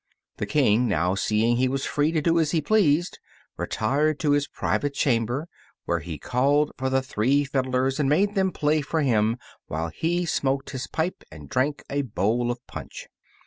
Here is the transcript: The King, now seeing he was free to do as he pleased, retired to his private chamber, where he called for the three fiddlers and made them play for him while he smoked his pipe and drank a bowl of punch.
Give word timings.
The 0.37 0.47
King, 0.47 0.87
now 0.87 1.13
seeing 1.13 1.57
he 1.57 1.67
was 1.67 1.85
free 1.85 2.11
to 2.11 2.23
do 2.23 2.39
as 2.39 2.49
he 2.49 2.59
pleased, 2.59 3.19
retired 3.55 4.19
to 4.21 4.31
his 4.31 4.47
private 4.47 4.95
chamber, 4.95 5.47
where 5.85 5.99
he 5.99 6.17
called 6.17 6.71
for 6.75 6.89
the 6.89 7.03
three 7.03 7.43
fiddlers 7.43 7.99
and 7.99 8.09
made 8.09 8.33
them 8.33 8.51
play 8.51 8.81
for 8.81 9.01
him 9.01 9.37
while 9.67 9.89
he 9.89 10.25
smoked 10.25 10.71
his 10.71 10.87
pipe 10.87 11.23
and 11.31 11.49
drank 11.49 11.83
a 11.87 12.01
bowl 12.01 12.49
of 12.49 12.65
punch. 12.65 13.09